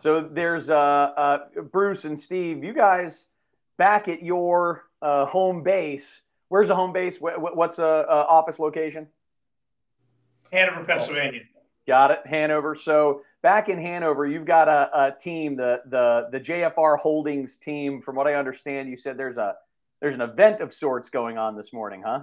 [0.00, 1.38] So there's uh, uh,
[1.70, 2.64] Bruce and Steve.
[2.64, 3.26] You guys
[3.76, 6.22] back at your uh, home base.
[6.48, 7.18] Where's the home base?
[7.18, 9.08] What's a, a office location?
[10.50, 11.42] Hanover, Pennsylvania.
[11.86, 12.74] Got it, Hanover.
[12.74, 18.00] So back in Hanover, you've got a, a, team, the the the JFR Holdings team.
[18.00, 19.56] From what I understand, you said there's a
[20.00, 22.22] there's an event of sorts going on this morning, huh?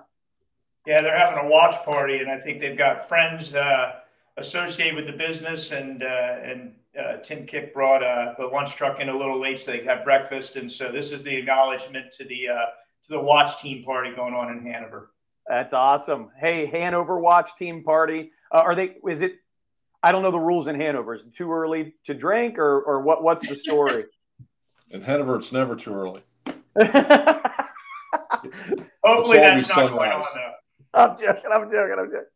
[0.87, 3.99] Yeah, they're having a watch party, and I think they've got friends uh,
[4.37, 5.71] associated with the business.
[5.71, 9.59] And uh, and uh, Tim Kick brought uh, the lunch truck in a little late,
[9.59, 10.55] so they have breakfast.
[10.55, 12.65] And so this is the acknowledgement to the uh,
[13.03, 15.11] to the watch team party going on in Hanover.
[15.47, 16.31] That's awesome.
[16.37, 18.31] Hey, Hanover watch team party.
[18.51, 18.97] Uh, are they?
[19.07, 19.35] Is it?
[20.03, 21.13] I don't know the rules in Hanover.
[21.15, 23.23] Is it too early to drink, or or what?
[23.23, 24.05] What's the story?
[24.91, 26.21] in Hanover, it's never too early.
[29.03, 30.53] Hopefully, that's not going on though.
[30.93, 31.51] I'm joking.
[31.51, 31.95] I'm joking.
[31.99, 32.27] I'm joking.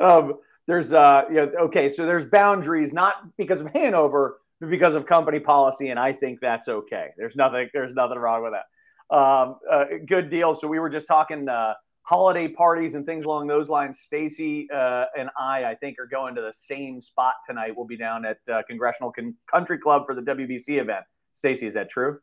[0.00, 0.34] Um,
[0.66, 5.06] there's uh, you know, okay, so there's boundaries not because of Hanover, but because of
[5.06, 7.08] company policy, and I think that's okay.
[7.16, 7.68] There's nothing.
[7.72, 9.16] There's nothing wrong with that.
[9.16, 10.54] Um, uh, good deal.
[10.54, 14.00] So we were just talking uh, holiday parties and things along those lines.
[14.00, 17.72] Stacey uh, and I, I think, are going to the same spot tonight.
[17.76, 21.04] We'll be down at uh, Congressional Con- Country Club for the WBC event.
[21.34, 22.20] Stacey, is that true?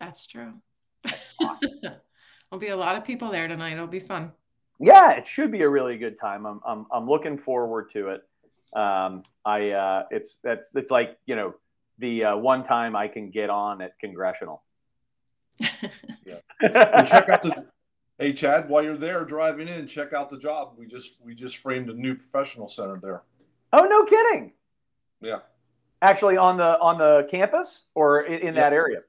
[0.00, 0.54] That's true.
[1.04, 1.70] That's awesome.
[1.82, 3.72] There'll be a lot of people there tonight.
[3.72, 4.32] It'll be fun
[4.78, 6.46] yeah, it should be a really good time.
[6.46, 8.22] I'm I'm I'm looking forward to it.
[8.74, 11.54] Um, I uh, it's that's it's like you know
[11.98, 14.62] the uh, one time I can get on at congressional.
[15.58, 16.36] yeah.
[16.60, 17.66] And check out the
[18.18, 20.74] hey Chad while you're there driving in, check out the job.
[20.76, 23.22] We just we just framed a new professional center there.
[23.72, 24.52] Oh no, kidding.
[25.20, 25.38] Yeah.
[26.02, 28.60] Actually, on the on the campus or in, in yeah.
[28.60, 29.00] that area.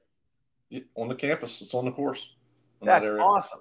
[0.70, 2.34] Yeah, on the campus, it's on the course.
[2.82, 3.60] That's that awesome.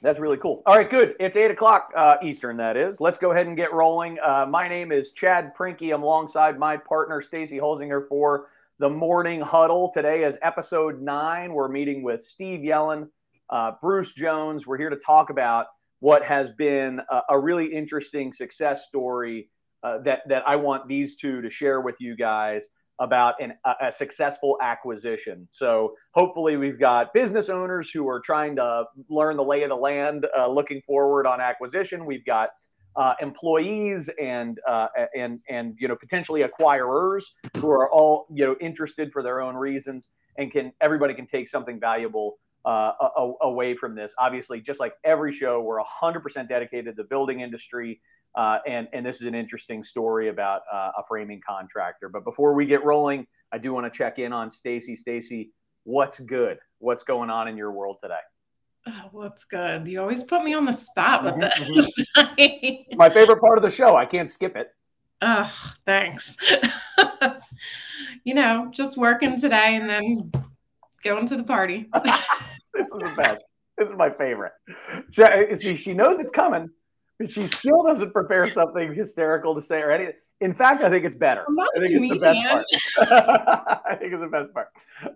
[0.00, 0.62] That's really cool.
[0.64, 1.16] All right, good.
[1.18, 2.56] It's eight o'clock uh, Eastern.
[2.58, 3.00] That is.
[3.00, 4.18] Let's go ahead and get rolling.
[4.22, 5.92] Uh, my name is Chad Prinkey.
[5.92, 9.90] I'm alongside my partner Stacey Holsinger for the Morning Huddle.
[9.92, 11.52] Today is episode nine.
[11.52, 13.08] We're meeting with Steve Yelland,
[13.50, 14.66] uh, Bruce Jones.
[14.66, 15.66] We're here to talk about
[15.98, 19.48] what has been a, a really interesting success story
[19.82, 22.68] uh, that that I want these two to share with you guys
[23.00, 25.46] about an, a, successful acquisition.
[25.50, 29.76] So hopefully, we've got business owners who are trying to learn the lay of the
[29.76, 32.04] land, uh, looking forward on acquisition.
[32.04, 32.50] We've got
[32.96, 37.22] uh, employees and uh, and and you know potentially acquirers
[37.58, 41.48] who are all you know interested for their own reasons, and can everybody can take
[41.48, 42.38] something valuable.
[42.64, 42.92] Uh,
[43.40, 47.98] away from this, obviously, just like every show, we're 100% dedicated to the building industry
[48.38, 52.08] uh, and and this is an interesting story about uh, a framing contractor.
[52.08, 54.94] But before we get rolling, I do want to check in on Stacey.
[54.94, 55.50] Stacey,
[55.82, 56.58] what's good?
[56.78, 58.20] What's going on in your world today?
[58.86, 59.88] Oh, what's good?
[59.88, 62.04] You always put me on the spot with mm-hmm, this.
[62.16, 62.34] Mm-hmm.
[62.38, 63.96] it's my favorite part of the show.
[63.96, 64.68] I can't skip it.
[65.20, 65.52] Oh,
[65.84, 66.36] thanks.
[68.24, 70.30] you know, just working today and then
[71.02, 71.88] going to the party.
[72.72, 73.42] this is the best.
[73.76, 74.52] This is my favorite.
[75.10, 76.70] So, see, she knows it's coming
[77.26, 80.14] she still doesn't prepare something hysterical to say or anything.
[80.40, 81.44] In fact, I think it's better.
[81.48, 82.66] I think it's the best part.
[83.86, 84.68] I think it's the best part.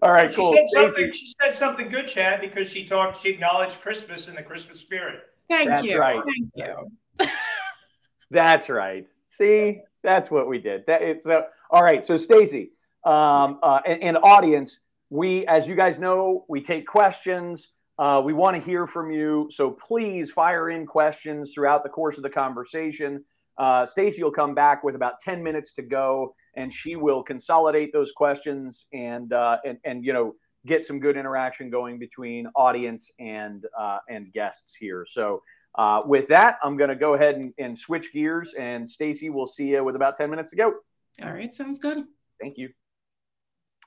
[0.02, 0.52] All right, she cool.
[0.52, 3.20] Said something, she said something good, Chad, because she talked.
[3.20, 5.20] She acknowledged Christmas and the Christmas spirit.
[5.48, 5.98] Thank that's you.
[5.98, 6.20] Right.
[6.24, 7.28] Thank you.
[8.32, 9.06] that's right.
[9.28, 10.84] See, that's what we did.
[10.86, 12.04] That it's uh, all right.
[12.04, 12.72] So, Stacey,
[13.04, 17.68] um, uh, and, and audience, we, as you guys know, we take questions.
[17.98, 22.16] Uh, we want to hear from you, so please fire in questions throughout the course
[22.16, 23.24] of the conversation.
[23.58, 27.92] Uh, Stacey will come back with about 10 minutes to go, and she will consolidate
[27.92, 33.10] those questions and uh, and and you know get some good interaction going between audience
[33.18, 35.04] and uh, and guests here.
[35.08, 35.42] So
[35.76, 39.46] uh, with that, I'm going to go ahead and, and switch gears, and Stacey, we'll
[39.46, 40.74] see you with about 10 minutes to go.
[41.22, 42.04] All right, sounds good.
[42.40, 42.68] Thank you.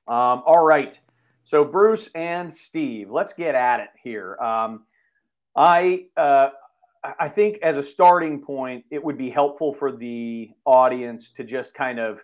[0.07, 0.99] Um, all right.
[1.45, 4.35] So Bruce and Steve, let's get at it here.
[4.37, 4.85] Um,
[5.55, 6.49] I uh,
[7.19, 11.75] I think as a starting point, it would be helpful for the audience to just
[11.75, 12.19] kind of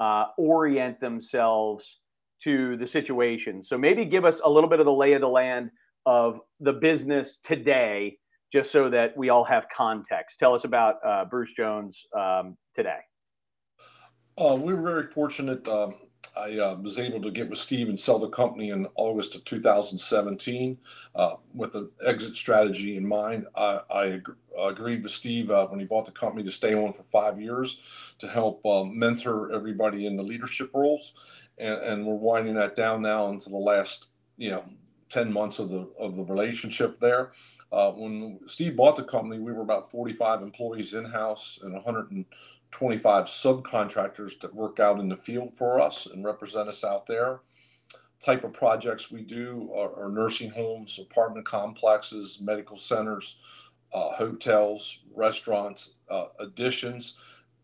[0.00, 2.00] uh, orient themselves
[2.42, 3.62] to the situation.
[3.62, 5.70] So maybe give us a little bit of the lay of the land
[6.04, 8.18] of the business today,
[8.52, 10.40] just so that we all have context.
[10.40, 12.98] Tell us about uh, Bruce Jones um, today.
[14.36, 15.66] Uh, we were very fortunate.
[15.68, 15.94] Um,
[16.36, 19.44] I uh, was able to get with Steve and sell the company in August of
[19.44, 20.78] 2017
[21.14, 23.46] uh, with an exit strategy in mind.
[23.56, 26.92] I, I ag- agreed with Steve uh, when he bought the company to stay on
[26.92, 27.80] for five years
[28.18, 31.14] to help um, mentor everybody in the leadership roles.
[31.58, 34.64] And, and, we're winding that down now into the last, you know,
[35.08, 37.32] 10 months of the of the relationship there.
[37.72, 41.74] Uh, when Steve bought the company, we were about 45 employees in house and
[42.80, 47.40] 125 subcontractors that work out in the field for us and represent us out there.
[48.20, 53.38] Type of projects we do are, are nursing homes, apartment complexes, medical centers,
[53.94, 57.18] uh, hotels, restaurants, uh, additions.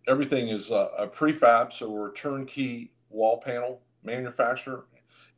[0.09, 4.87] Everything is uh, a prefab, so we're a turnkey wall panel manufacturer,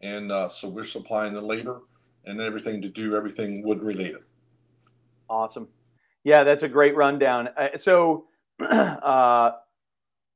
[0.02, 1.82] and uh, so we're supplying the labor
[2.26, 4.22] and everything to do everything wood related.
[5.28, 5.68] Awesome.
[6.22, 7.48] Yeah, that's a great rundown.
[7.56, 8.26] Uh, so,
[8.60, 9.52] uh,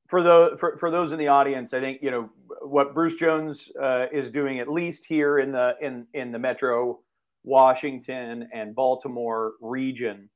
[0.09, 2.31] for the for, for those in the audience, I think you know
[2.63, 7.01] what Bruce Jones uh, is doing, at least here in the in in the Metro
[7.45, 10.29] Washington and Baltimore region,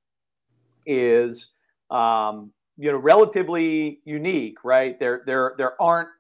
[0.87, 1.49] is
[1.91, 5.01] um, you know relatively unique, right?
[5.01, 6.11] There there there aren't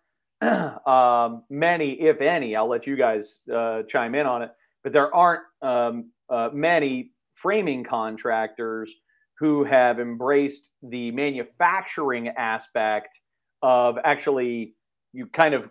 [0.86, 2.56] um, many, if any.
[2.56, 4.50] I'll let you guys uh, chime in on it,
[4.82, 8.92] but there aren't um, uh, many framing contractors
[9.38, 13.18] who have embraced the manufacturing aspect
[13.62, 14.74] of actually
[15.12, 15.70] you kind of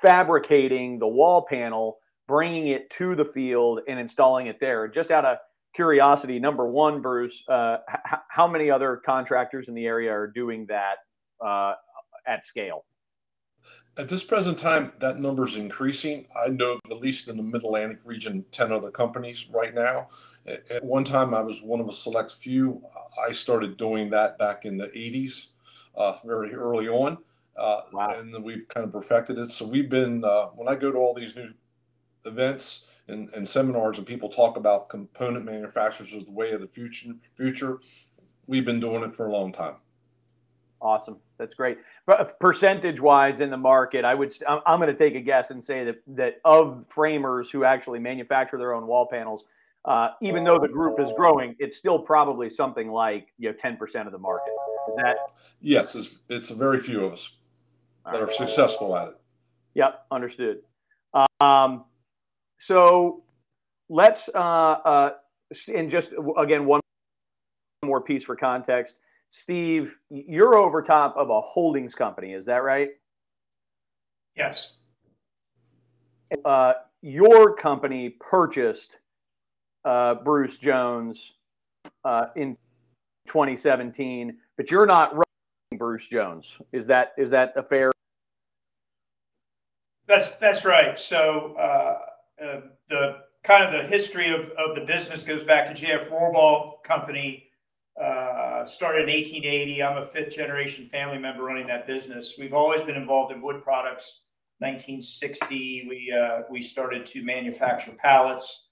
[0.00, 4.88] fabricating the wall panel, bringing it to the field and installing it there.
[4.88, 5.38] Just out of
[5.74, 10.66] curiosity, number one, Bruce, uh, h- how many other contractors in the area are doing
[10.66, 10.96] that
[11.44, 11.74] uh,
[12.26, 12.84] at scale?
[13.96, 16.26] At this present time, that number is increasing.
[16.36, 20.08] I know at least in the Mid Atlantic region, 10 other companies right now.
[20.46, 22.80] At one time, I was one of a select few.
[23.20, 25.48] I started doing that back in the 80s,
[25.98, 27.18] uh, very early on.
[27.56, 28.18] Uh, wow.
[28.18, 29.50] And we've kind of perfected it.
[29.50, 31.52] So we've been, uh, when I go to all these new
[32.24, 36.68] events and, and seminars and people talk about component manufacturers as the way of the
[36.68, 37.80] future, future,
[38.46, 39.74] we've been doing it for a long time.
[40.80, 41.16] Awesome.
[41.38, 41.78] That's great.
[42.06, 45.62] But percentage wise in the market, I would, I'm going to take a guess and
[45.62, 49.44] say that, that of framers who actually manufacture their own wall panels,
[49.84, 54.06] uh, even though the group is growing, it's still probably something like, you know, 10%
[54.06, 54.52] of the market.
[54.88, 55.16] Is that?
[55.60, 55.94] Yes.
[55.94, 57.30] It's, it's a very few of us
[58.04, 59.20] that are successful at it.
[59.74, 60.06] Yep.
[60.10, 60.58] Understood.
[61.40, 61.84] Um,
[62.58, 63.22] so
[63.88, 65.10] let's, uh, uh,
[65.74, 66.80] and just again, one
[67.84, 68.96] more piece for context
[69.30, 72.90] Steve, you're over top of a holdings company, is that right?
[74.36, 74.72] Yes.
[76.44, 78.96] Uh, your company purchased
[79.84, 81.34] uh, Bruce Jones
[82.04, 82.56] uh, in
[83.28, 86.58] 2017, but you're not running Bruce Jones.
[86.72, 87.92] Is that is that a fair?
[90.06, 90.98] That's that's right.
[90.98, 95.74] So uh, uh, the kind of the history of, of the business goes back to
[95.74, 96.08] J.F.
[96.08, 97.48] Rohrbaugh Company
[98.02, 99.82] uh, started in 1880.
[99.82, 102.34] I'm a fifth generation family member running that business.
[102.38, 104.22] We've always been involved in wood products.
[104.60, 108.66] 1960, we uh, we started to manufacture pallets,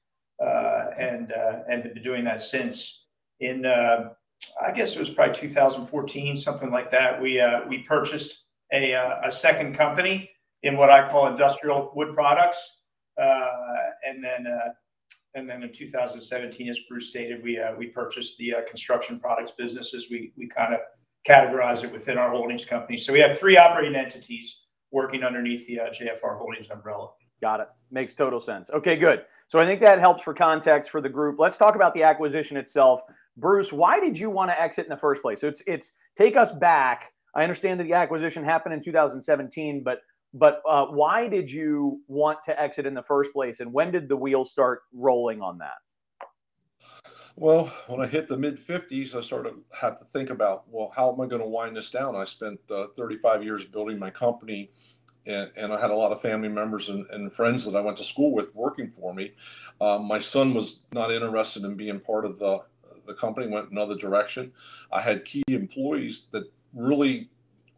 [0.45, 3.05] uh, and uh, and have been doing that since.
[3.41, 3.63] In
[4.63, 7.21] I guess it was probably 2014, something like that.
[7.21, 10.31] We we purchased a a second company
[10.63, 12.81] in what I call industrial wood products,
[13.17, 14.47] and then
[15.37, 19.53] and then in 2017, as Bruce stated, we uh, we purchased the uh, construction products
[19.57, 20.09] businesses.
[20.11, 20.81] We we kind of
[21.29, 22.97] categorize it within our holdings company.
[22.97, 24.63] So we have three operating entities
[24.93, 27.11] working underneath the uh, JFR Holdings umbrella.
[27.43, 27.69] Got it.
[27.91, 28.71] Makes total sense.
[28.71, 29.27] Okay, good.
[29.49, 31.39] So I think that helps for context for the group.
[31.39, 33.03] Let's talk about the acquisition itself.
[33.37, 35.41] Bruce, why did you want to exit in the first place?
[35.41, 37.13] So it's it's take us back.
[37.35, 40.01] I understand that the acquisition happened in 2017, but
[40.33, 44.09] but uh, why did you want to exit in the first place, and when did
[44.09, 45.77] the wheels start rolling on that?
[47.39, 51.13] Well, when I hit the mid 50s, I started have to think about, well, how
[51.13, 52.17] am I going to wind this down?
[52.17, 54.71] I spent uh, 35 years building my company,
[55.27, 57.99] and, and, I had a lot of family members and, and, friends that I went
[57.99, 59.33] to school with working for me.
[59.83, 62.61] Um, my son was not interested in being part of the
[63.07, 64.53] the company, went another direction.
[64.93, 67.31] I had key employees that really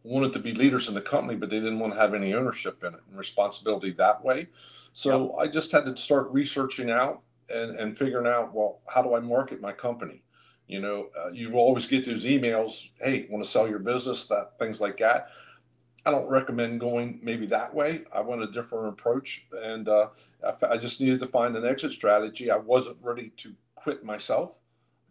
[0.03, 2.83] wanted to be leaders in the company, but they didn't want to have any ownership
[2.85, 4.49] in it and responsibility that way.
[4.93, 5.49] So yep.
[5.49, 9.21] I just had to start researching out and, and figuring out, well, how do I
[9.21, 10.23] market my company?
[10.67, 14.59] You know, uh, you always get those emails, hey, want to sell your business, that
[14.59, 15.29] things like that.
[16.05, 18.05] I don't recommend going maybe that way.
[18.13, 20.09] I went a different approach, and uh,
[20.47, 22.51] I, I just needed to find an exit strategy.
[22.51, 24.59] I wasn't ready to quit myself,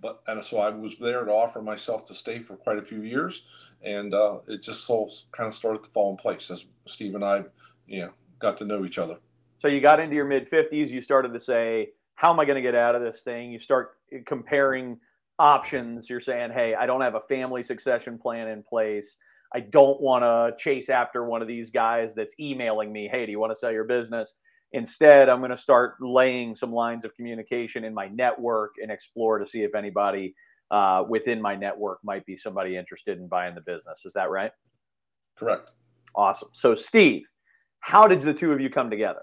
[0.02, 3.02] but and so I was there to offer myself to stay for quite a few
[3.02, 3.44] years
[3.84, 7.24] and uh, it just so kind of started to fall in place as Steve and
[7.24, 7.44] I,
[7.86, 9.18] you know, got to know each other.
[9.58, 10.92] So you got into your mid fifties.
[10.92, 13.60] You started to say, "How am I going to get out of this thing?" You
[13.60, 15.00] start comparing
[15.40, 16.10] options.
[16.10, 19.18] You're saying, "Hey, I don't have a family succession plan in place.
[19.54, 23.08] I don't want to chase after one of these guys that's emailing me.
[23.08, 24.36] Hey, do you want to sell your business?"
[24.74, 29.40] Instead, I'm going to start laying some lines of communication in my network and explore
[29.40, 30.36] to see if anybody
[30.72, 34.04] uh, within my network might be somebody interested in buying the business.
[34.06, 34.52] Is that right?
[35.38, 35.72] Correct.
[36.16, 36.50] Awesome.
[36.52, 37.24] So, Steve,
[37.80, 39.22] how did the two of you come together?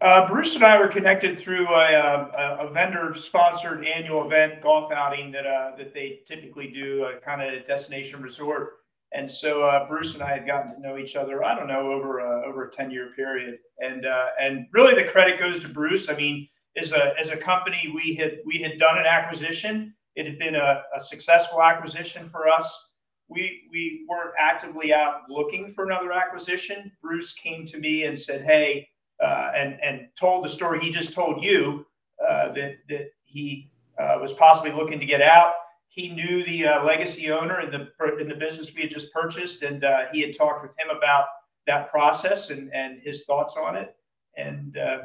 [0.00, 5.32] Uh, Bruce and I were connected through a, a, a vendor-sponsored annual event golf outing
[5.32, 8.77] that uh, that they typically do, a kind of destination resort.
[9.12, 11.42] And so uh, Bruce and I had gotten to know each other.
[11.42, 15.08] I don't know over a, over a ten year period, and uh, and really the
[15.08, 16.08] credit goes to Bruce.
[16.08, 16.46] I mean,
[16.76, 19.94] as a as a company, we had we had done an acquisition.
[20.14, 22.90] It had been a, a successful acquisition for us.
[23.28, 26.92] We we weren't actively out looking for another acquisition.
[27.02, 28.88] Bruce came to me and said, "Hey."
[29.22, 31.86] uh, and and told the story he just told you
[32.26, 35.54] uh, that that he uh, was possibly looking to get out.
[35.88, 37.88] He knew the uh, legacy owner in the
[38.20, 41.26] in the business we had just purchased, and uh, he had talked with him about
[41.66, 43.96] that process and and his thoughts on it.
[44.36, 44.98] And uh,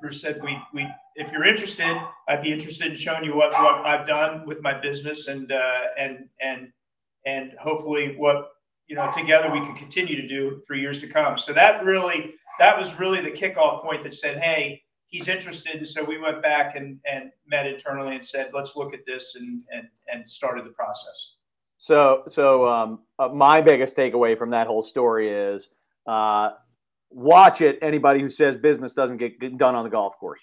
[0.00, 1.96] Bruce said, "We we if you're interested,
[2.28, 5.52] I'd be interested in showing you what what I've done with my business and
[5.98, 6.72] and and
[7.26, 8.52] and hopefully what."
[8.86, 11.38] You know, together we can continue to do for years to come.
[11.38, 15.76] So that really that was really the kickoff point that said, hey, he's interested.
[15.76, 19.34] And so we went back and, and met internally and said, let's look at this
[19.34, 21.34] and, and, and started the process.
[21.78, 25.68] So, so um, uh, my biggest takeaway from that whole story is
[26.06, 26.50] uh,
[27.10, 27.78] watch it.
[27.82, 30.42] Anybody who says business doesn't get done on the golf course.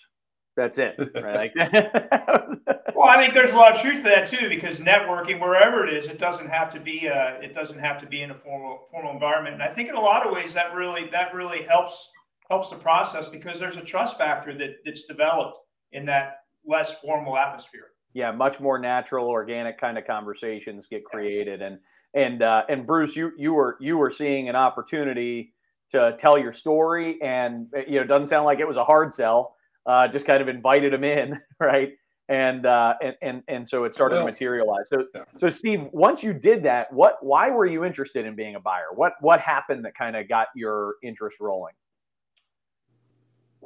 [0.55, 0.95] That's it.
[1.13, 1.51] Right?
[1.55, 5.93] well, I think there's a lot of truth to that too, because networking, wherever it
[5.93, 8.33] is, it doesn't have to be a, uh, it doesn't have to be in a
[8.33, 9.53] formal formal environment.
[9.53, 12.09] And I think in a lot of ways that really that really helps
[12.49, 15.59] helps the process because there's a trust factor that that's developed
[15.91, 17.91] in that less formal atmosphere.
[18.13, 21.77] Yeah, much more natural, organic kind of conversations get created, and
[22.13, 25.53] and uh, and Bruce, you you were you were seeing an opportunity
[25.91, 29.13] to tell your story, and you know, it doesn't sound like it was a hard
[29.13, 29.55] sell
[29.87, 31.93] uh, just kind of invited him in, right?
[32.29, 34.89] And uh, and and and so it started well, to materialize.
[34.89, 35.21] So yeah.
[35.35, 38.87] so Steve, once you did that, what why were you interested in being a buyer?
[38.93, 41.73] What what happened that kind of got your interest rolling?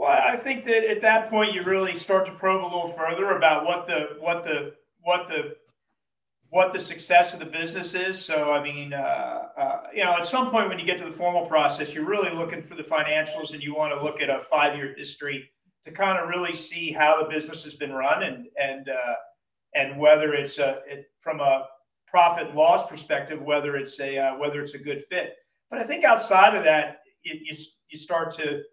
[0.02, 3.38] Well, I think that at that point you really start to probe a little further
[3.38, 5.56] about what the what the what the
[6.50, 8.20] what the success of the business is.
[8.20, 11.12] So, I mean, uh, uh, you know, at some point when you get to the
[11.12, 14.42] formal process, you're really looking for the financials, and you want to look at a
[14.50, 15.48] five-year history
[15.84, 19.14] to kind of really see how the business has been run and and uh,
[19.76, 21.68] and whether it's a it, from a
[22.08, 25.36] profit and loss perspective, whether it's a uh, whether it's a good fit.
[25.70, 27.56] But I think outside of that, it, you
[27.92, 28.64] you start to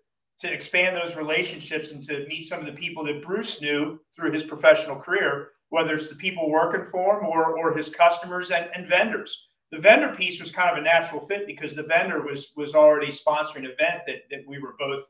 [0.40, 4.32] to expand those relationships and to meet some of the people that Bruce knew through
[4.32, 8.68] his professional career, whether it's the people working for him or or his customers and,
[8.74, 9.48] and vendors.
[9.70, 13.08] The vendor piece was kind of a natural fit because the vendor was was already
[13.08, 15.02] sponsoring an event that that we were both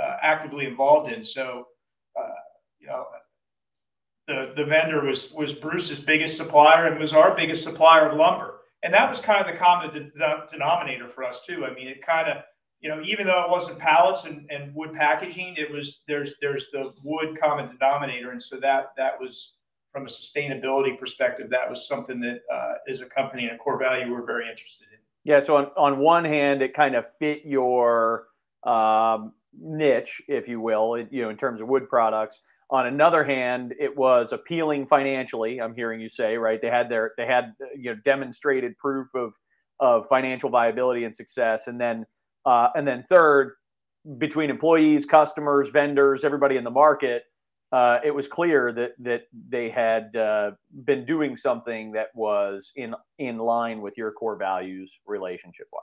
[0.00, 1.22] uh, actively involved in.
[1.22, 1.66] So,
[2.18, 2.28] uh,
[2.78, 3.06] you know,
[4.26, 8.60] the the vendor was was Bruce's biggest supplier and was our biggest supplier of lumber,
[8.82, 11.64] and that was kind of the common de- denominator for us too.
[11.64, 12.42] I mean, it kind of
[12.80, 16.68] you know, even though it wasn't pallets and, and wood packaging, it was there's there's
[16.72, 19.54] the wood common denominator, and so that that was
[19.96, 23.78] from a sustainability perspective, that was something that uh, as a company and a core
[23.78, 24.98] value we're very interested in.
[25.24, 25.40] Yeah.
[25.40, 28.26] So on on one hand, it kind of fit your
[28.64, 32.40] um, niche, if you will, you know, in terms of wood products.
[32.68, 35.60] On another hand, it was appealing financially.
[35.60, 36.60] I'm hearing you say, right?
[36.60, 39.32] They had their they had you know demonstrated proof of
[39.80, 42.04] of financial viability and success, and then
[42.46, 43.52] uh, and then third,
[44.18, 47.24] between employees, customers, vendors, everybody in the market,
[47.72, 50.52] uh, it was clear that that they had uh,
[50.84, 55.82] been doing something that was in in line with your core values, relationship wise.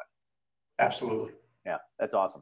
[0.79, 1.33] Absolutely.
[1.65, 2.41] Yeah, that's awesome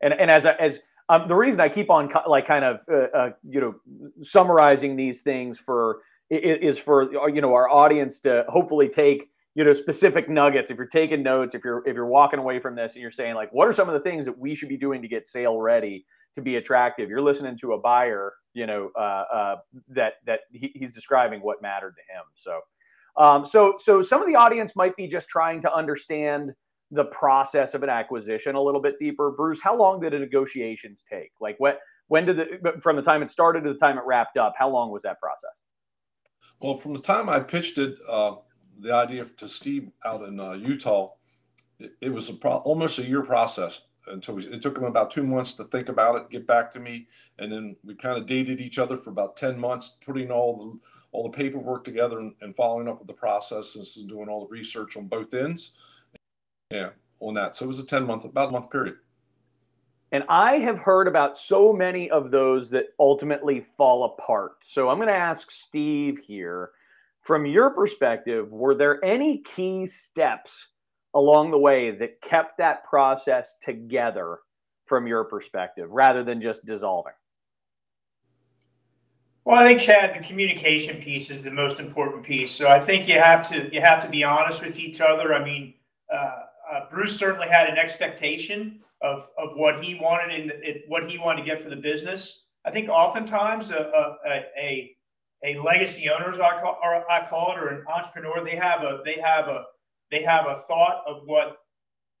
[0.00, 3.30] and and as as um, the reason I keep on like kind of uh, uh,
[3.48, 3.74] you know
[4.22, 9.64] summarizing these things for is for uh, you know our audience to hopefully take you
[9.64, 12.94] know specific nuggets if you're taking notes if you're if you're walking away from this
[12.94, 15.02] and you're saying like what are some of the things that we should be doing
[15.02, 19.24] to get sale ready to be attractive you're listening to a buyer you know uh,
[19.34, 19.56] uh,
[19.88, 22.60] that that he, he's describing what mattered to him so
[23.16, 26.52] um, so so some of the audience might be just trying to understand
[26.92, 29.32] the process of an acquisition a little bit deeper.
[29.32, 31.32] Bruce, how long did the negotiations take?
[31.40, 34.36] Like what when did the from the time it started to the time it wrapped
[34.36, 35.50] up, how long was that process?
[36.60, 38.36] Well, from the time I pitched it, uh,
[38.78, 41.14] the idea to Steve out in uh, Utah,
[41.78, 45.10] it, it was a pro- almost a year process until we, it took him about
[45.10, 47.08] two months to think about it, get back to me,
[47.38, 50.78] and then we kind of dated each other for about ten months, putting all the
[51.12, 54.52] all the paperwork together and, and following up with the processes and doing all the
[54.52, 55.72] research on both ends.
[56.70, 57.56] Yeah, on that.
[57.56, 58.96] So it was a 10 month, about a month period.
[60.12, 64.56] And I have heard about so many of those that ultimately fall apart.
[64.62, 66.70] So I'm going to ask Steve here
[67.28, 70.68] from your perspective, were there any key steps
[71.12, 74.38] along the way that kept that process together
[74.86, 77.12] from your perspective rather than just dissolving?
[79.44, 82.50] Well, I think Chad, the communication piece is the most important piece.
[82.50, 85.34] So I think you have to you have to be honest with each other.
[85.34, 85.74] I mean,
[86.10, 90.84] uh, uh, Bruce certainly had an expectation of of what he wanted in the, it,
[90.88, 92.46] what he wanted to get for the business.
[92.64, 94.96] I think oftentimes a a, a,
[95.44, 99.00] a legacy owners I call, or I call it, or an entrepreneur, they have a
[99.04, 99.64] they have a
[100.10, 101.58] they have a thought of what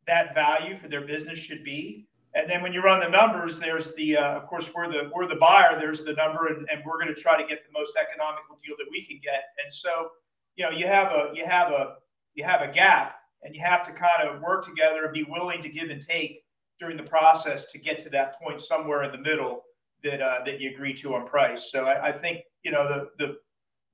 [0.06, 3.94] that value for their business should be and then when you run the numbers, there's
[3.94, 5.78] the, uh, of course, we're the we're the buyer.
[5.78, 8.76] There's the number, and, and we're going to try to get the most economical deal
[8.78, 9.44] that we can get.
[9.62, 10.10] And so,
[10.56, 11.96] you know, you have a you have a
[12.34, 15.62] you have a gap, and you have to kind of work together and be willing
[15.62, 16.44] to give and take
[16.78, 19.62] during the process to get to that point somewhere in the middle
[20.04, 21.70] that uh, that you agree to on price.
[21.70, 23.36] So I, I think you know the the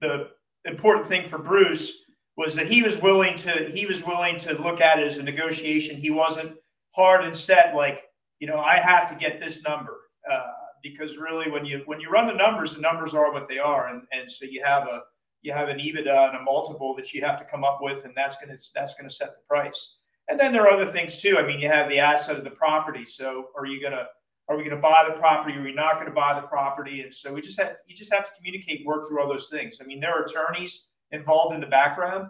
[0.01, 0.31] the
[0.71, 1.93] important thing for Bruce
[2.37, 5.23] was that he was willing to he was willing to look at it as a
[5.23, 5.97] negotiation.
[5.97, 6.57] He wasn't
[6.93, 8.03] hard and set like
[8.45, 12.11] you know, I have to get this number uh, because really, when you when you
[12.11, 15.03] run the numbers, the numbers are what they are, and and so you have a
[15.43, 18.13] you have an EBITDA and a multiple that you have to come up with, and
[18.15, 19.97] that's gonna that's gonna set the price.
[20.29, 21.39] And then there are other things too.
[21.39, 23.07] I mean, you have the asset of the property.
[23.07, 24.07] So are you gonna
[24.49, 25.57] are we gonna buy the property?
[25.57, 27.03] Are we not gonna buy the property?
[27.03, 29.79] And so we just have you just have to communicate, work through all those things.
[29.81, 32.29] I mean, there are attorneys involved in the background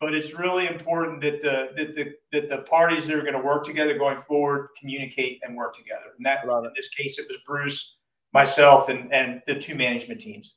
[0.00, 3.40] but it's really important that the that the that the parties that are going to
[3.40, 6.12] work together going forward communicate and work together.
[6.16, 7.96] And that in this case, it was Bruce,
[8.32, 10.56] myself, and and the two management teams.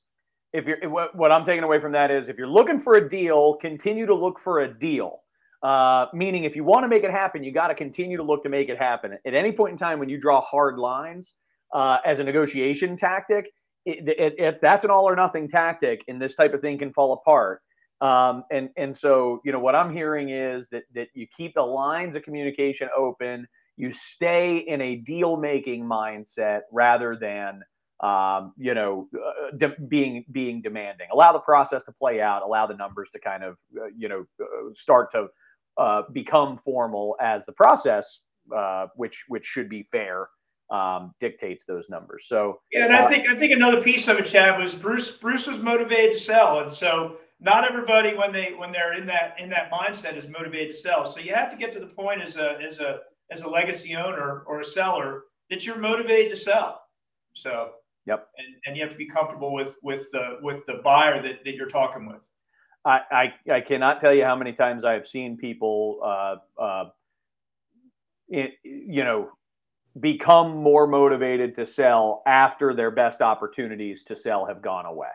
[0.51, 3.10] If you're what, what I'm taking away from that is if you're looking for a
[3.10, 5.22] deal, continue to look for a deal.
[5.62, 8.44] Uh, meaning, if you want to make it happen, you got to continue to look
[8.44, 9.18] to make it happen.
[9.25, 11.34] At any point in time, when you draw hard lines
[11.74, 13.51] uh, as a negotiation tactic,
[13.86, 17.62] if that's an all or nothing tactic, and this type of thing can fall apart,
[18.01, 21.63] um, and and so you know what I'm hearing is that that you keep the
[21.63, 23.48] lines of communication open.
[23.75, 27.62] You stay in a deal making mindset rather than
[28.02, 31.08] um, you know uh, de- being being demanding.
[31.12, 32.43] Allow the process to play out.
[32.43, 35.28] Allow the numbers to kind of uh, you know uh, start to
[35.80, 38.22] uh, become formal as the process,
[38.56, 40.28] uh, which which should be fair,
[40.70, 42.26] um, dictates those numbers.
[42.28, 45.10] So yeah, and I uh, think I think another piece of it, Chad, was Bruce.
[45.12, 49.39] Bruce was motivated to sell, and so not everybody when they when they're in that
[49.39, 51.06] in that mindset is motivated to sell.
[51.06, 53.00] So you have to get to the point as a as a
[53.32, 56.82] as a legacy owner or a seller that you're motivated to sell.
[57.34, 57.72] So
[58.06, 61.46] yep, and, and you have to be comfortable with with the with the buyer that,
[61.46, 62.30] that you're talking with.
[62.86, 66.86] I, I, I cannot tell you how many times I have seen people, uh, uh,
[68.30, 69.30] it, you know,
[70.00, 75.10] become more motivated to sell after their best opportunities to sell have gone away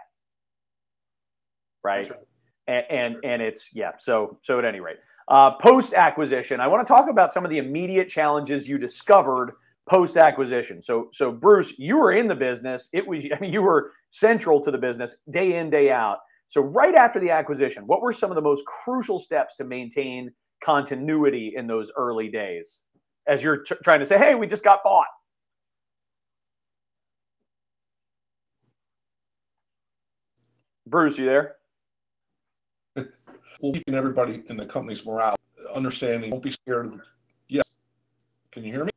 [1.84, 2.10] right?
[2.10, 2.18] right.
[2.66, 3.92] And, and, and it's yeah.
[3.98, 4.96] So so at any rate,
[5.28, 9.52] uh, post acquisition, I want to talk about some of the immediate challenges you discovered
[9.86, 10.80] post acquisition.
[10.80, 12.88] So so Bruce, you were in the business.
[12.92, 16.18] It was I mean you were central to the business day in day out.
[16.48, 20.30] So right after the acquisition, what were some of the most crucial steps to maintain
[20.62, 22.80] continuity in those early days?
[23.26, 25.06] As you're t- trying to say, hey, we just got bought.
[30.86, 31.56] Bruce, you there?
[32.96, 35.34] well, keeping everybody in the company's morale,
[35.74, 37.00] understanding, don't be scared.
[37.48, 37.64] Yes.
[38.52, 38.90] Can you hear me?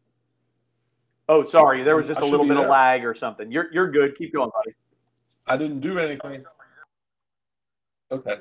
[1.30, 1.84] Oh, sorry.
[1.84, 2.66] There was just I a little bit there.
[2.66, 3.52] of lag or something.
[3.52, 4.16] You're you're good.
[4.18, 4.76] Keep going, buddy.
[5.48, 6.46] I didn't do anything.
[8.12, 8.40] Okay.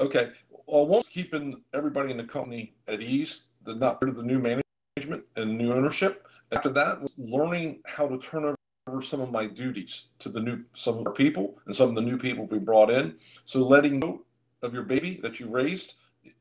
[0.00, 0.30] Okay.
[0.66, 4.38] Well, once keeping everybody in the company at ease, the not rid of the new
[4.38, 6.26] management and new ownership.
[6.50, 10.64] After that, was learning how to turn over some of my duties to the new
[10.74, 13.16] some of our people and some of the new people we brought in.
[13.44, 14.24] So letting go
[14.62, 15.94] of your baby that you raised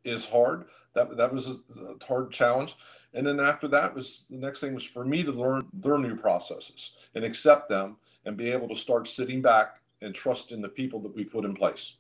[0.04, 0.66] is hard.
[0.96, 1.58] That that was a,
[2.06, 2.76] hard challenge.
[3.14, 6.16] And then after that was the next thing was for me to learn their new
[6.16, 11.00] processes and accept them and be able to start sitting back and trusting the people
[11.02, 11.98] that we put in place.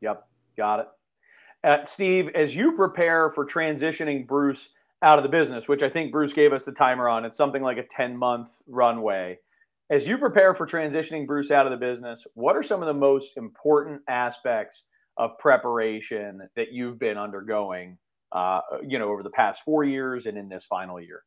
[0.00, 0.86] Yep, got it.
[1.62, 4.70] Uh, Steve, as you prepare for transitioning Bruce
[5.02, 7.62] out of the business, which I think Bruce gave us the timer on, it's something
[7.62, 9.38] like a 10 month runway.
[9.90, 12.94] As you prepare for transitioning Bruce out of the business, what are some of the
[12.94, 14.84] most important aspects
[15.16, 17.98] of preparation that you've been undergoing,
[18.32, 21.22] uh, you know, over the past four years and in this final year?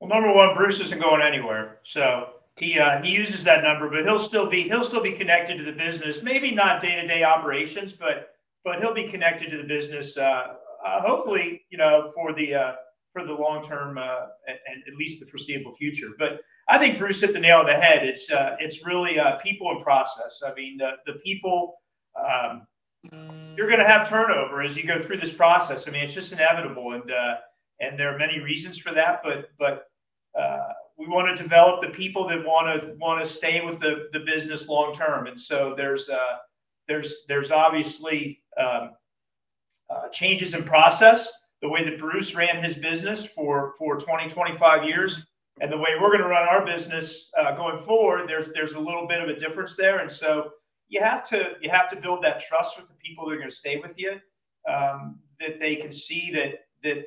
[0.00, 4.04] Well, number one, Bruce isn't going anywhere, so he uh, he uses that number, but
[4.04, 6.22] he'll still be he'll still be connected to the business.
[6.22, 8.30] Maybe not day to day operations, but
[8.64, 10.16] but he'll be connected to the business.
[10.16, 12.72] Uh, uh, hopefully, you know, for the uh,
[13.12, 16.08] for the long term uh, and, at least the foreseeable future.
[16.18, 18.04] But I think Bruce hit the nail on the head.
[18.04, 20.42] It's uh, it's really people and process.
[20.44, 21.74] I mean, the, the people.
[22.16, 22.66] Um,
[23.56, 25.86] you're going to have turnover as you go through this process.
[25.86, 27.10] I mean, it's just inevitable, and
[27.80, 29.20] and there are many reasons for that.
[29.22, 29.84] But but
[30.98, 34.20] we want to develop the people that want to want to stay with the the
[34.20, 35.26] business long term.
[35.28, 36.38] And so there's uh,
[36.88, 38.90] there's there's obviously um,
[39.88, 41.32] uh, changes in process
[41.62, 45.24] the way that Bruce ran his business for for 20, 25 years,
[45.60, 48.80] and the way we're going to run our business uh, going forward, there's there's a
[48.80, 50.50] little bit of a difference there, and so
[50.88, 53.50] you have to you have to build that trust with the people that are going
[53.50, 54.18] to stay with you,
[54.68, 57.04] um, that they can see that that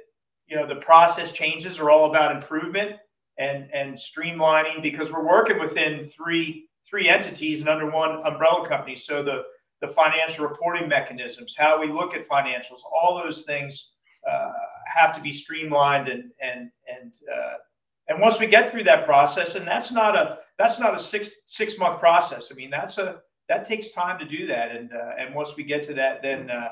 [0.48, 2.98] you know the process changes are all about improvement
[3.42, 8.96] and and streamlining because we're working within three three entities and under one umbrella company,
[8.96, 9.44] so the
[9.82, 13.94] the financial reporting mechanisms, how we look at financials, all those things
[14.30, 14.52] uh,
[14.86, 17.56] have to be streamlined and and and uh,
[18.08, 21.32] and once we get through that process, and that's not a that's not a six
[21.48, 22.50] six month process.
[22.52, 25.64] I mean, that's a that takes time to do that, and uh, and once we
[25.64, 26.70] get to that, then uh,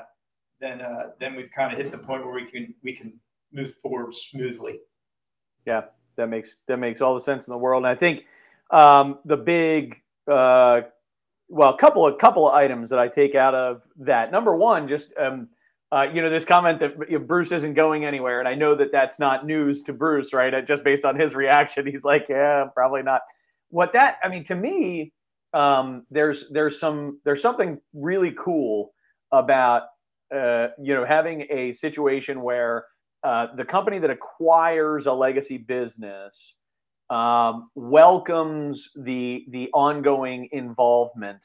[0.60, 3.18] then uh, then we've kind of hit the point where we can we can
[3.52, 4.78] move forward smoothly.
[5.66, 5.82] Yeah,
[6.20, 8.26] that makes that makes all the sense in the world, and I think
[8.70, 10.82] um, the big uh,
[11.48, 14.30] well, a couple of couple of items that I take out of that.
[14.30, 15.48] Number one, just um,
[15.92, 19.18] uh, you know, this comment that Bruce isn't going anywhere, and I know that that's
[19.18, 20.54] not news to Bruce, right?
[20.54, 23.22] Uh, just based on his reaction, he's like, "Yeah, probably not."
[23.70, 25.12] What that, I mean, to me,
[25.52, 28.92] um, there's there's some there's something really cool
[29.32, 29.82] about
[30.32, 32.84] uh, you know having a situation where
[33.22, 36.54] uh, the company that acquires a legacy business
[37.10, 41.44] um, welcomes the the ongoing involvement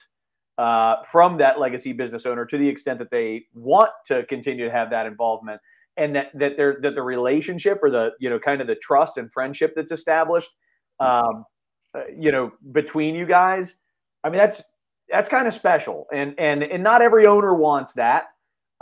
[0.57, 4.71] uh, from that legacy business owner to the extent that they want to continue to
[4.71, 5.59] have that involvement
[5.97, 9.17] and that that they that the relationship or the you know kind of the trust
[9.17, 10.51] and friendship that's established
[10.99, 11.45] um,
[11.93, 13.75] uh, you know between you guys
[14.23, 14.63] i mean that's
[15.09, 16.07] that's kind of special.
[16.13, 18.25] And and and not every owner wants that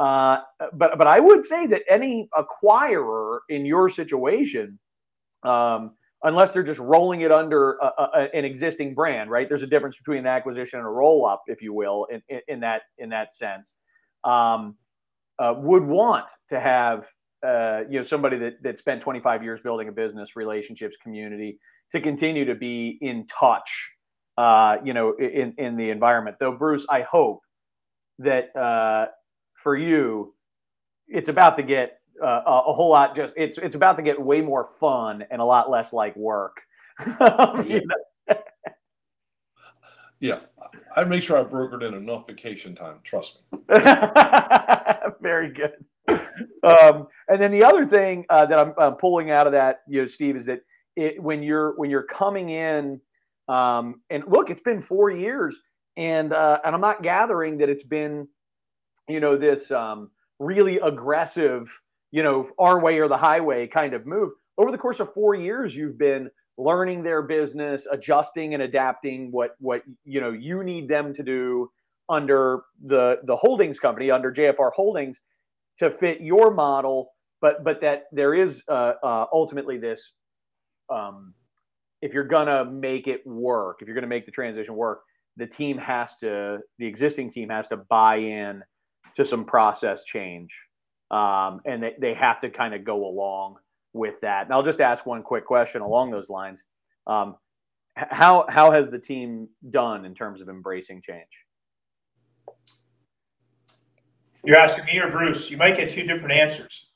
[0.03, 0.37] uh,
[0.73, 4.69] but but i would say that any acquirer in your situation
[5.43, 9.49] um, unless they're just rolling it under a, a, an existing brand, right?
[9.49, 12.41] There's a difference between an acquisition and a roll up, if you will, in, in,
[12.49, 13.75] in that in that sense.
[14.25, 14.77] Um,
[15.39, 17.07] uh, would want to have
[17.45, 21.59] uh, you know somebody that that spent 25 years building a business, relationships, community
[21.91, 23.91] to continue to be in touch,
[24.37, 26.37] uh, you know, in in the environment.
[26.39, 27.41] Though, Bruce, I hope
[28.19, 29.07] that uh,
[29.53, 30.33] for you,
[31.07, 33.15] it's about to get uh, a whole lot.
[33.15, 36.61] Just it's it's about to get way more fun and a lot less like work.
[37.19, 37.79] yeah.
[40.19, 40.39] yeah,
[40.95, 42.97] I make sure I brokered in enough vacation time.
[43.03, 43.59] Trust me.
[45.21, 45.73] Very good.
[46.63, 50.01] Um, and then the other thing uh, that I'm, I'm, pulling out of that, you
[50.01, 50.61] know, Steve, is that
[50.95, 53.01] it, when you're when you're coming in,
[53.47, 55.59] um, and look, it's been four years,
[55.97, 58.27] and uh, and I'm not gathering that it's been,
[59.07, 61.69] you know, this um, really aggressive
[62.13, 64.29] you know, our way or the highway kind of move.
[64.59, 69.55] Over the course of four years, you've been learning their business, adjusting and adapting what
[69.59, 71.71] what you know you need them to do
[72.07, 75.19] under the the holdings company under JFR Holdings
[75.79, 77.09] to fit your model.
[77.41, 80.13] But but that there is uh, uh, ultimately this.
[80.91, 81.33] Um,
[82.03, 85.01] if you're gonna make it work, if you're gonna make the transition work,
[85.37, 88.61] the team has to, the existing team has to buy in
[89.15, 90.53] to some process change
[91.13, 93.57] um, and they, they have to kind of go along
[93.93, 94.45] with that.
[94.45, 96.63] And I'll just ask one quick question along those lines.
[97.05, 97.37] Um,
[97.95, 101.27] how how has the team done in terms of embracing change?
[104.43, 105.51] You're asking me or Bruce.
[105.51, 106.87] You might get two different answers.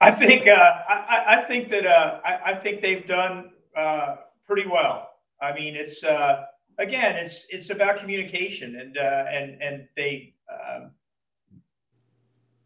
[0.00, 4.68] I think uh, I, I, think that uh, I, I, think they've done uh, pretty
[4.68, 5.10] well.
[5.40, 6.44] I mean, it's uh,
[6.78, 10.90] again, it's it's about communication, and uh, and and they um,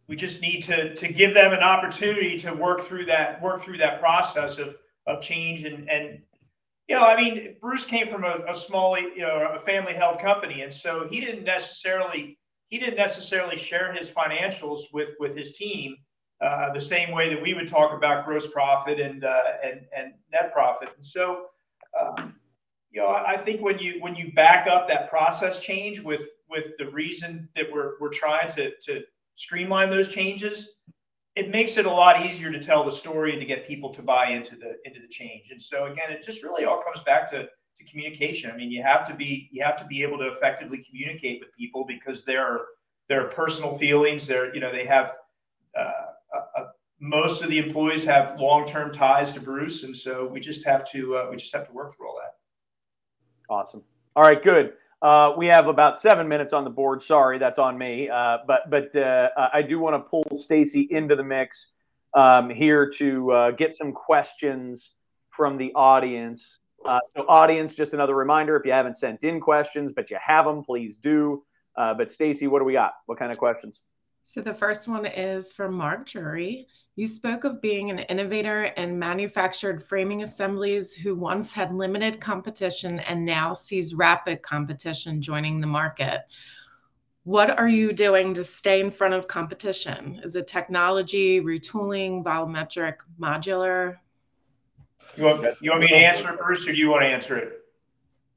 [0.09, 3.79] we just need to to give them an opportunity to work through that work through
[3.79, 6.21] that process of of change and and
[6.89, 10.19] you know i mean bruce came from a, a small you know a family held
[10.19, 12.39] company and so he didn't necessarily
[12.69, 15.97] he didn't necessarily share his financials with with his team
[16.41, 20.13] uh, the same way that we would talk about gross profit and uh, and and
[20.31, 20.91] net profit.
[20.95, 21.47] And so
[21.99, 22.35] um,
[22.91, 26.29] you know I, I think when you when you back up that process change with
[26.51, 29.03] with the reason that we're we're trying to to
[29.37, 30.73] streamline those changes,
[31.37, 34.03] it makes it a lot easier to tell the story and to get people to
[34.03, 35.51] buy into the into the change.
[35.51, 37.47] And so again, it just really all comes back to
[37.77, 38.51] to communication.
[38.51, 41.55] I mean, you have to be you have to be able to effectively communicate with
[41.57, 42.61] people because there are
[43.09, 44.27] there are personal feelings.
[44.27, 45.13] There, you know, they have
[45.79, 46.63] uh, a,
[46.99, 51.17] most of the employees have long-term ties to Bruce, and so we just have to
[51.17, 52.35] uh, we just have to work through all that.
[53.53, 53.83] Awesome.
[54.17, 54.73] All right, good.
[55.03, 57.03] Uh, we have about seven minutes on the board.
[57.03, 58.09] Sorry, that's on me.
[58.09, 61.69] Uh, but but uh, I do want to pull Stacey into the mix
[62.15, 64.91] um, here to uh, get some questions
[65.31, 66.59] from the audience.
[66.85, 70.47] Uh, so, audience, just another reminder: if you haven't sent in questions, but you have
[70.47, 71.45] them, please do.
[71.77, 72.95] Uh, but Stacey, what do we got?
[73.05, 73.83] What kind of questions?
[74.23, 76.67] So the first one is from Mark Jury.
[76.99, 83.01] You spoke of being an innovator and manufactured framing assemblies who once had limited competition
[83.01, 86.23] and now sees rapid competition joining the market.
[87.25, 90.21] What are you doing to stay in front of competition?
[90.25, 93.99] Is it technology, retooling, volumetric, modular?
[95.19, 97.37] You want, you want me to answer it, Bruce, or do you want to answer
[97.37, 97.61] it?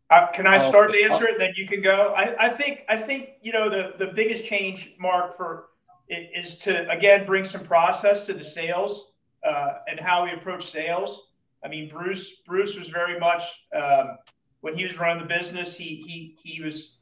[0.10, 2.14] Uh, can I start to answer it, and then you can go?
[2.18, 5.69] I, I think I think you know the the biggest change, Mark, for
[6.10, 9.12] is to again bring some process to the sales
[9.44, 11.28] uh, and how we approach sales.
[11.64, 13.44] I mean, Bruce Bruce was very much
[13.76, 14.18] um,
[14.62, 15.76] when he was running the business.
[15.76, 16.98] He he he was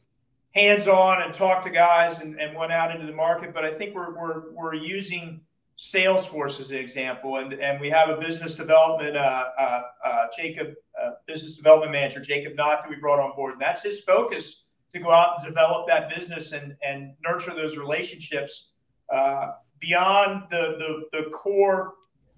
[0.54, 3.54] hands on and talked to guys and, and went out into the market.
[3.54, 5.41] But I think we're we're we're using
[5.78, 10.74] Salesforce as an example, and and we have a business development uh, uh, uh Jacob
[11.02, 14.63] uh, business development manager Jacob Knott that we brought on board, and that's his focus
[14.93, 18.72] to go out and develop that business and and nurture those relationships
[19.13, 21.93] uh, beyond the, the, the core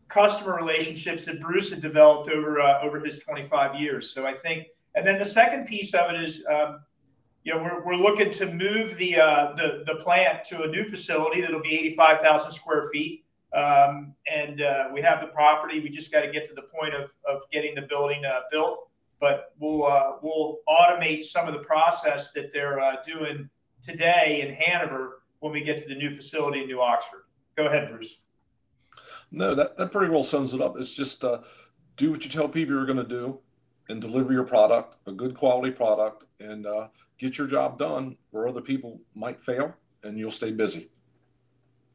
[0.09, 4.11] customer relationships that Bruce had developed over uh, over his 25 years.
[4.11, 6.81] So I think, and then the second piece of it is, um,
[7.43, 10.83] you know, we're, we're looking to move the uh, the the plant to a new
[10.89, 15.79] facility that'll be 85,000 square feet, um, and uh, we have the property.
[15.79, 18.89] We just got to get to the point of of getting the building uh, built,
[19.19, 23.49] but we'll uh, we'll automate some of the process that they're doing
[23.81, 27.23] today in Hanover when we get to the new facility in New Oxford.
[27.55, 28.17] Go ahead, Bruce.
[29.31, 30.77] No, that, that pretty well sums it up.
[30.77, 31.39] It's just uh,
[31.97, 33.39] do what you tell people you're going to do
[33.89, 38.47] and deliver your product, a good quality product, and uh, get your job done where
[38.47, 39.73] other people might fail
[40.03, 40.89] and you'll stay busy.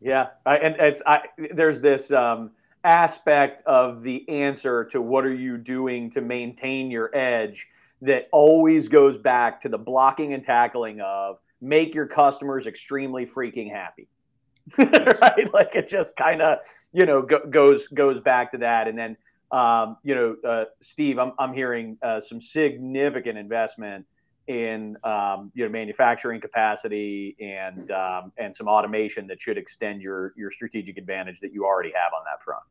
[0.00, 0.28] Yeah.
[0.44, 2.50] I, and it's, I, there's this um,
[2.84, 7.66] aspect of the answer to what are you doing to maintain your edge
[8.02, 13.70] that always goes back to the blocking and tackling of make your customers extremely freaking
[13.70, 14.08] happy.
[14.78, 15.52] right?
[15.52, 16.58] Like it just kind of,
[16.92, 18.88] you know, go, goes goes back to that.
[18.88, 19.16] And then,
[19.50, 24.06] um, you know, uh, Steve, I'm I'm hearing uh, some significant investment
[24.46, 30.34] in um, you know manufacturing capacity and um, and some automation that should extend your
[30.36, 32.62] your strategic advantage that you already have on that front.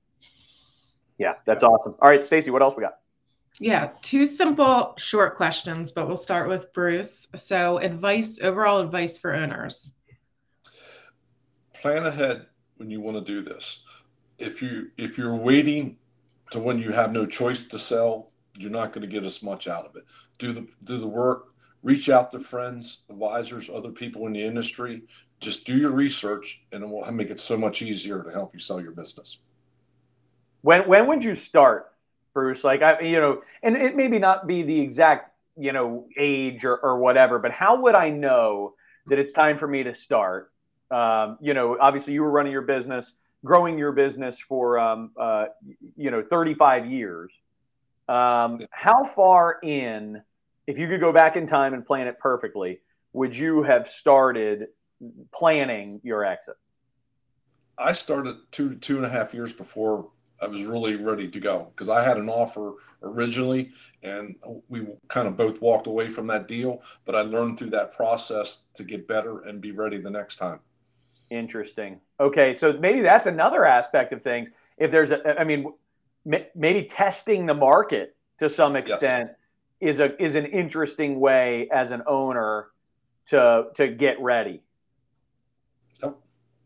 [1.17, 1.95] Yeah, that's awesome.
[2.01, 2.95] All right, Stacey, what else we got?
[3.59, 7.27] Yeah, two simple short questions, but we'll start with Bruce.
[7.35, 9.95] So, advice, overall advice for owners.
[11.75, 13.83] Plan ahead when you want to do this.
[14.39, 15.97] If you if you're waiting
[16.51, 19.67] to when you have no choice to sell, you're not going to get as much
[19.67, 20.03] out of it.
[20.39, 25.03] Do the do the work, reach out to friends, advisors, other people in the industry.
[25.39, 28.59] Just do your research and it will make it so much easier to help you
[28.59, 29.37] sell your business.
[30.61, 31.92] When when would you start
[32.33, 32.63] Bruce?
[32.63, 36.77] Like I, you know, and it maybe not be the exact, you know, age or,
[36.77, 38.73] or whatever, but how would I know
[39.07, 40.51] that it's time for me to start?
[40.91, 45.45] Um, you know, obviously you were running your business, growing your business for, um, uh,
[45.95, 47.31] you know, 35 years.
[48.07, 50.21] Um, how far in,
[50.67, 52.79] if you could go back in time and plan it perfectly,
[53.13, 54.67] would you have started
[55.31, 56.55] planning your exit?
[57.77, 60.09] I started two two and a half years before
[60.43, 63.71] I was really ready to go because I had an offer originally,
[64.03, 64.36] and
[64.67, 66.82] we kind of both walked away from that deal.
[67.06, 70.60] But I learned through that process to get better and be ready the next time.
[71.29, 72.01] Interesting.
[72.19, 74.49] Okay, so maybe that's another aspect of things.
[74.77, 75.71] If there's a, I mean,
[76.25, 79.29] maybe testing the market to some extent
[79.79, 79.95] yes.
[79.95, 82.67] is a is an interesting way as an owner
[83.27, 84.62] to to get ready.
[86.03, 86.17] Yep.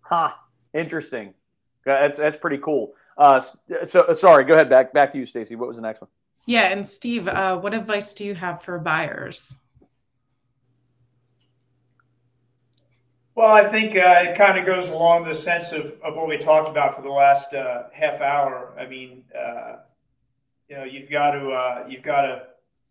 [0.02, 0.34] Huh.
[0.74, 1.36] Interesting.
[1.86, 2.94] That's that's pretty cool.
[3.18, 4.70] Uh, so uh, sorry, go ahead.
[4.70, 5.56] Back back to you, Stacey.
[5.56, 6.10] What was the next one?
[6.46, 9.60] Yeah, and Steve, uh, what advice do you have for buyers?
[13.36, 16.38] Well, I think uh, it kind of goes along the sense of, of what we
[16.38, 18.74] talked about for the last uh, half hour.
[18.80, 19.76] I mean, uh,
[20.70, 22.48] you know, you've got to uh, you've got to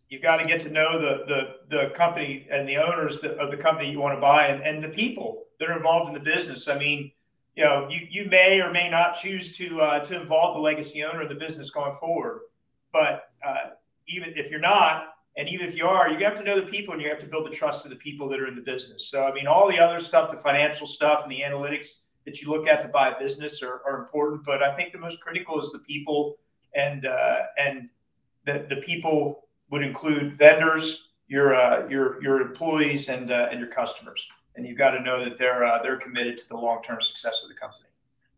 [0.09, 3.57] you've got to get to know the the the company and the owners of the
[3.57, 6.69] company you want to buy and, and the people that are involved in the business.
[6.69, 7.11] I mean,
[7.57, 11.03] you know, you, you may or may not choose to uh, to involve the legacy
[11.03, 12.43] owner of the business going forward.
[12.93, 13.71] But uh,
[14.07, 16.95] even if you're not, and even if you are, you have to know the people
[16.95, 19.09] and you have to build the trust of the people that are in the business.
[19.11, 21.89] So, I mean, all the other stuff, the financial stuff and the analytics,
[22.27, 24.99] that you look at to buy a business are, are important, but I think the
[24.99, 26.37] most critical is the people,
[26.75, 27.89] and uh, and
[28.45, 33.69] the the people would include vendors, your uh, your your employees, and uh, and your
[33.69, 37.01] customers, and you've got to know that they're uh, they're committed to the long term
[37.01, 37.85] success of the company.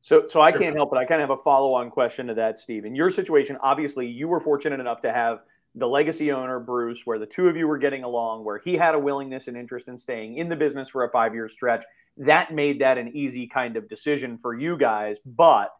[0.00, 0.96] So, so I can't help it.
[0.96, 2.84] I kind of have a follow-on question to that, Steve.
[2.84, 5.40] In your situation, obviously, you were fortunate enough to have
[5.74, 8.94] the legacy owner, Bruce, where the two of you were getting along, where he had
[8.94, 11.84] a willingness and interest in staying in the business for a five-year stretch.
[12.16, 15.18] That made that an easy kind of decision for you guys.
[15.26, 15.74] But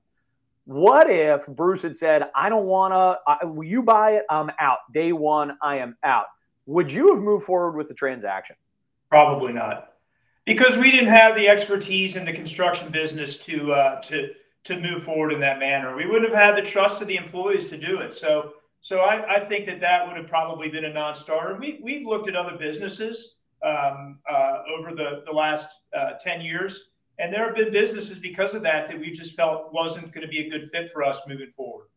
[0.65, 3.47] what if Bruce had said, "I don't want to.
[3.47, 4.25] Will you buy it?
[4.29, 4.79] I'm out.
[4.93, 6.27] Day one, I am out."
[6.67, 8.57] Would you have moved forward with the transaction?
[9.09, 9.89] Probably not
[10.49, 14.31] because we didn't have the expertise in the construction business to uh, to
[14.65, 15.95] to move forward in that manner.
[15.95, 18.15] We wouldn't have had the trust of the employees to do it.
[18.15, 21.59] So so I, I think that that would have probably been a non-starter.
[21.61, 26.93] We we've looked at other businesses um, uh, over the the last uh, ten years,
[27.19, 30.29] and there have been businesses because of that that we just felt wasn't going to
[30.29, 31.89] be a good fit for us moving forward.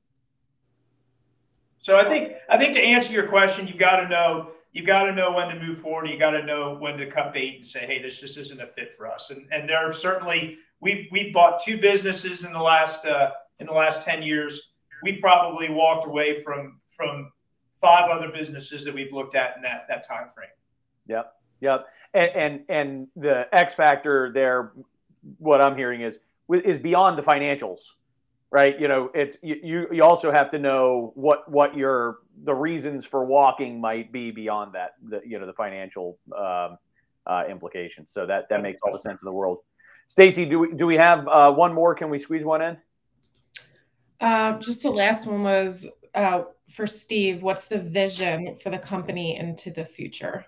[1.80, 5.04] So I think I think to answer your question, you've got to know you got
[5.04, 6.08] to know when to move forward.
[6.08, 8.68] You got to know when to cut bait and say, "Hey, this just isn't a
[8.68, 12.62] fit for us." And and there are certainly we we bought two businesses in the
[12.62, 14.72] last uh, in the last ten years.
[15.04, 17.32] We probably walked away from from
[17.82, 20.50] five other businesses that we've looked at in that that time frame.
[21.08, 21.88] Yep, yep.
[22.14, 24.72] And and and the X factor there,
[25.38, 27.80] what I'm hearing is is beyond the financials
[28.52, 28.80] right?
[28.80, 33.26] You know, it's you you also have to know what what your the reasons for
[33.26, 36.78] walking might be beyond that, the you know the financial um,
[37.26, 38.12] uh, implications.
[38.12, 39.60] So that that makes all the sense in the world.
[40.08, 41.96] Stacey, do we do we have uh, one more?
[41.96, 42.78] Can we squeeze one in?
[44.20, 47.42] Uh, just the last one was uh, for Steve.
[47.42, 50.46] What's the vision for the company into the future?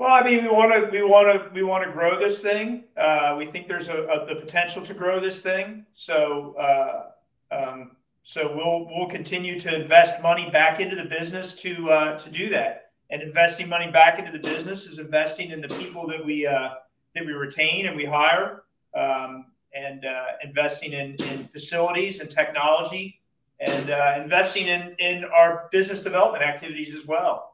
[0.00, 2.84] Well, I mean, we want to we want to we want to grow this thing.
[2.96, 5.84] Uh, we think there's a, a, the potential to grow this thing.
[5.92, 7.90] So uh, um,
[8.22, 12.48] so we'll we'll continue to invest money back into the business to uh, to do
[12.48, 12.92] that.
[13.10, 16.70] And investing money back into the business is investing in the people that we uh,
[17.14, 18.62] that we retain and we hire,
[18.94, 23.20] um, and uh, investing in, in facilities and technology,
[23.58, 27.50] and uh, investing in in our business development activities as well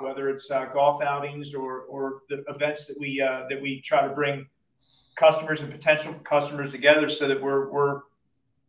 [0.00, 4.06] whether it's uh, golf outings or or the events that we uh, that we try
[4.06, 4.46] to bring
[5.14, 8.00] customers and potential customers together, so that we're we're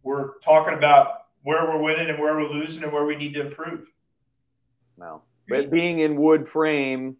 [0.03, 3.41] we're talking about where we're winning and where we're losing and where we need to
[3.41, 3.87] improve.
[4.97, 7.17] Well, but being in wood frame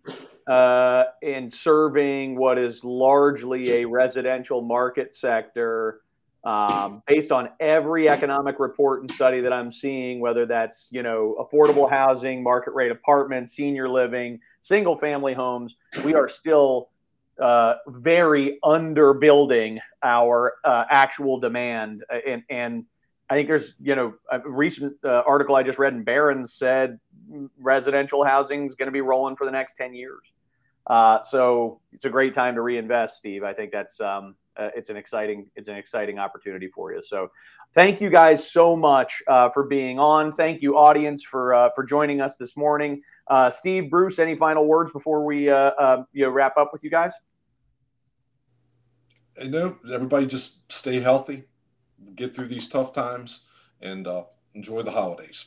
[0.47, 6.01] uh, and serving what is largely a residential market sector
[6.43, 11.35] um, based on every economic report and study that I'm seeing, whether that's you know
[11.39, 16.89] affordable housing, market rate apartments, senior living, single family homes, we are still
[17.41, 22.03] uh, very under building our uh, actual demand.
[22.25, 22.85] And, and
[23.29, 26.99] I think there's you know a recent uh, article I just read in Barron's said
[27.59, 30.21] residential housing is going to be rolling for the next ten years.
[30.85, 33.43] Uh, so it's a great time to reinvest, Steve.
[33.43, 37.01] I think that's um, uh, it's an exciting it's an exciting opportunity for you.
[37.01, 37.29] So,
[37.73, 40.33] thank you guys so much uh, for being on.
[40.33, 43.01] Thank you, audience, for uh, for joining us this morning.
[43.27, 46.83] Uh, Steve, Bruce, any final words before we uh, um, you know, wrap up with
[46.83, 47.13] you guys?
[49.41, 51.43] You know, everybody just stay healthy,
[52.15, 53.41] get through these tough times,
[53.81, 54.23] and uh,
[54.55, 55.45] enjoy the holidays.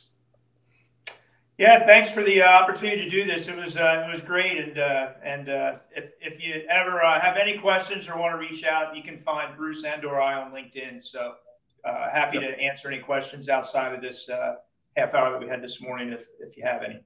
[1.61, 3.47] Yeah, thanks for the uh, opportunity to do this.
[3.47, 7.21] It was uh, it was great, and uh, and uh, if if you ever uh,
[7.21, 10.41] have any questions or want to reach out, you can find Bruce and or I
[10.41, 11.03] on LinkedIn.
[11.03, 11.33] So
[11.85, 12.57] uh, happy yep.
[12.57, 14.27] to answer any questions outside of this
[14.97, 16.95] half hour that we had this morning, if if you have any.
[16.95, 17.03] Feel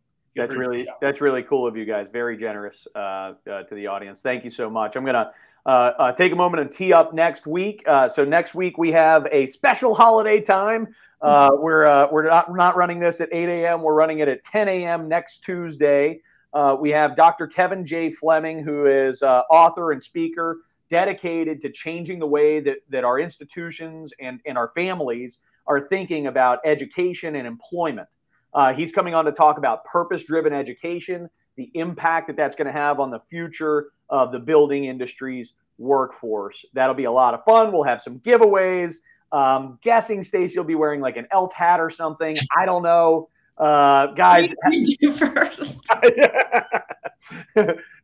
[0.47, 2.07] that's really that's really cool of you guys.
[2.09, 4.21] Very generous to the audience.
[4.21, 4.95] Thank you so much.
[4.95, 5.33] I'm gonna.
[5.65, 7.83] Uh, take a moment and tee up next week.
[7.87, 10.87] Uh, so next week we have a special holiday time.
[11.25, 13.81] Uh, we're uh, we're not, not running this at 8 a.m.
[13.81, 15.07] We're running it at 10 a.m.
[15.07, 16.21] next Tuesday.
[16.53, 17.47] Uh, we have Dr.
[17.47, 18.11] Kevin J.
[18.11, 20.59] Fleming, who is uh, author and speaker
[20.91, 26.27] dedicated to changing the way that, that our institutions and, and our families are thinking
[26.27, 28.07] about education and employment.
[28.53, 32.67] Uh, he's coming on to talk about purpose driven education, the impact that that's going
[32.67, 36.63] to have on the future of the building industry's workforce.
[36.73, 37.73] That'll be a lot of fun.
[37.73, 38.97] We'll have some giveaways.
[39.35, 42.37] Um, guessing Stacey will be wearing like an elf hat or something.
[42.55, 43.27] I don't know.
[43.57, 45.85] Uh, guys, you first.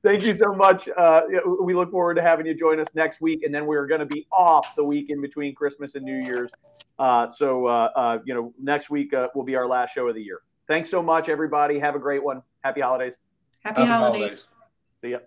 [0.04, 0.90] Thank you so much.
[0.90, 1.22] Uh,
[1.62, 4.06] we look forward to having you join us next week, and then we're going to
[4.06, 6.52] be off the week in between Christmas and New Year's.
[7.00, 10.16] Uh, so, uh, uh you know, next week uh, will be our last show of
[10.16, 10.42] the year.
[10.68, 11.80] Thanks so much, everybody.
[11.80, 12.42] Have a great one.
[12.62, 13.16] Happy holidays.
[13.64, 14.22] Happy, Happy holidays.
[14.22, 14.48] holidays.
[14.96, 15.20] See ya.